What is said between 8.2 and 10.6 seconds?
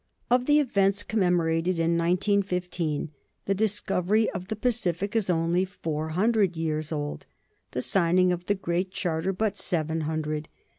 of the Great Charter but seven hundred.